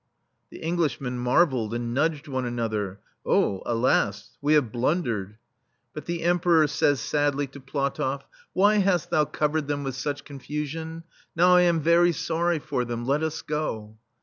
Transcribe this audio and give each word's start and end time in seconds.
'* 0.27 0.49
The 0.49 0.63
Englishmen 0.63 1.19
marvelled, 1.19 1.75
and 1.75 1.93
nudged 1.93 2.27
one 2.27 2.43
another: 2.43 3.01
"Oh, 3.23 3.61
alas! 3.67 4.35
we 4.41 4.55
have 4.55 4.71
blundered!'* 4.71 5.37
But 5.93 6.05
the 6.05 6.23
Emperor 6.23 6.65
says 6.65 6.99
sadly 6.99 7.45
to 7.45 7.59
Pla 7.59 7.83
[lO] 7.83 7.89
THE 7.89 7.93
STEEL 7.93 8.05
FLEA 8.05 8.17
tofF: 8.21 8.27
"Why 8.53 8.75
hast 8.77 9.09
thou 9.11 9.25
covered 9.25 9.67
them 9.67 9.83
with 9.83 9.93
such 9.93 10.25
confusion? 10.25 11.03
Now 11.35 11.55
I 11.55 11.61
am 11.61 11.81
very 11.81 12.13
sorry 12.13 12.57
for 12.57 12.83
them. 12.83 13.05
Let 13.05 13.21
us 13.21 13.43
go." 13.43 13.95